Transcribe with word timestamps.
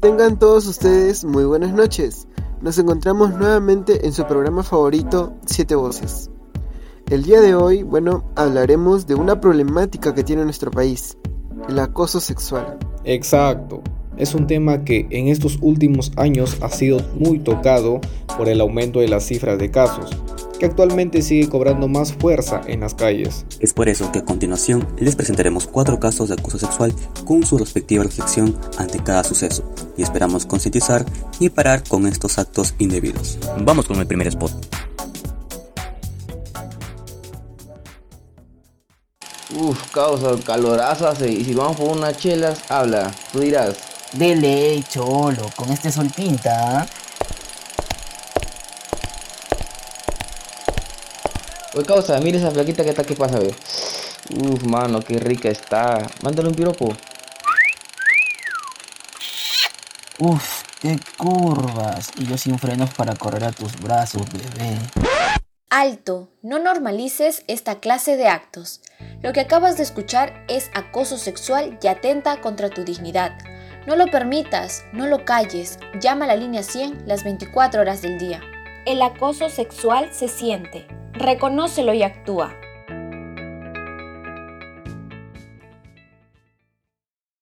Tengan 0.00 0.38
todos 0.38 0.64
ustedes 0.68 1.24
muy 1.24 1.44
buenas 1.44 1.74
noches. 1.74 2.28
Nos 2.62 2.78
encontramos 2.78 3.34
nuevamente 3.34 4.06
en 4.06 4.12
su 4.12 4.24
programa 4.26 4.62
favorito, 4.62 5.34
Siete 5.44 5.74
Voces. 5.74 6.30
El 7.10 7.24
día 7.24 7.40
de 7.40 7.56
hoy, 7.56 7.82
bueno, 7.82 8.22
hablaremos 8.36 9.08
de 9.08 9.16
una 9.16 9.40
problemática 9.40 10.14
que 10.14 10.22
tiene 10.22 10.44
nuestro 10.44 10.70
país, 10.70 11.18
el 11.68 11.80
acoso 11.80 12.20
sexual. 12.20 12.78
Exacto. 13.02 13.82
Es 14.16 14.36
un 14.36 14.46
tema 14.46 14.84
que 14.84 15.08
en 15.10 15.26
estos 15.26 15.58
últimos 15.62 16.12
años 16.14 16.58
ha 16.60 16.68
sido 16.68 17.00
muy 17.18 17.40
tocado 17.40 18.00
por 18.36 18.48
el 18.48 18.60
aumento 18.60 19.00
de 19.00 19.08
las 19.08 19.24
cifras 19.24 19.58
de 19.58 19.72
casos, 19.72 20.10
que 20.58 20.66
actualmente 20.66 21.22
sigue 21.22 21.48
cobrando 21.48 21.88
más 21.88 22.12
fuerza 22.12 22.60
en 22.66 22.80
las 22.80 22.94
calles. 22.94 23.46
Es 23.60 23.72
por 23.72 23.88
eso 23.88 24.10
que 24.12 24.20
a 24.20 24.24
continuación 24.24 24.86
les 24.98 25.16
presentaremos 25.16 25.66
cuatro 25.66 25.98
casos 26.00 26.28
de 26.28 26.34
acoso 26.34 26.58
sexual 26.58 26.92
con 27.24 27.44
su 27.44 27.56
respectiva 27.56 28.04
reflexión 28.04 28.58
ante 28.76 28.98
cada 28.98 29.24
suceso 29.24 29.64
y 29.96 30.02
esperamos 30.02 30.46
concientizar 30.46 31.04
y 31.40 31.48
parar 31.48 31.82
con 31.88 32.06
estos 32.06 32.38
actos 32.38 32.74
indebidos. 32.78 33.38
Vamos 33.64 33.86
con 33.86 33.98
el 33.98 34.06
primer 34.06 34.26
spot. 34.28 34.52
Uf, 39.54 39.90
causa, 39.92 40.36
calorazo 40.44 41.08
hace. 41.08 41.30
Y 41.30 41.44
si 41.44 41.54
vamos 41.54 41.76
por 41.76 41.96
unas 41.96 42.16
chelas, 42.18 42.70
habla. 42.70 43.10
Tú 43.32 43.40
dirás. 43.40 43.76
Dele, 44.12 44.82
cholo, 44.88 45.50
con 45.56 45.70
este 45.70 45.90
sol 45.90 46.10
pinta. 46.14 46.86
Oye, 51.74 51.84
causa, 51.84 52.18
mira 52.20 52.38
esa 52.38 52.50
flaquita 52.50 52.82
que 52.82 52.90
está, 52.90 53.04
¿qué 53.04 53.14
pasa, 53.14 53.38
ve? 53.38 53.54
Uf, 54.30 54.62
mano, 54.64 55.00
qué 55.00 55.18
rica 55.18 55.50
está. 55.50 56.06
Mándale 56.22 56.48
un 56.48 56.54
piropo. 56.54 56.94
Uf, 60.18 60.62
qué 60.80 60.98
curvas. 61.16 62.10
Y 62.16 62.26
yo 62.26 62.38
sin 62.38 62.58
frenos 62.58 62.94
para 62.94 63.14
correr 63.14 63.44
a 63.44 63.52
tus 63.52 63.78
brazos, 63.80 64.22
bebé. 64.32 64.78
Alto, 65.68 66.30
no 66.42 66.58
normalices 66.58 67.44
esta 67.46 67.80
clase 67.80 68.16
de 68.16 68.28
actos. 68.28 68.80
Lo 69.22 69.34
que 69.34 69.40
acabas 69.40 69.76
de 69.76 69.82
escuchar 69.82 70.44
es 70.48 70.70
acoso 70.72 71.18
sexual 71.18 71.78
y 71.82 71.88
atenta 71.88 72.40
contra 72.40 72.70
tu 72.70 72.84
dignidad. 72.84 73.36
No 73.86 73.94
lo 73.94 74.06
permitas, 74.06 74.84
no 74.92 75.06
lo 75.06 75.26
calles, 75.26 75.78
llama 76.00 76.24
a 76.24 76.28
la 76.28 76.36
línea 76.36 76.62
100 76.62 77.06
las 77.06 77.24
24 77.24 77.82
horas 77.82 78.00
del 78.00 78.18
día. 78.18 78.40
El 78.86 79.02
acoso 79.02 79.50
sexual 79.50 80.08
se 80.12 80.28
siente, 80.28 80.86
reconócelo 81.12 81.92
y 81.94 82.02
actúa. 82.02 82.54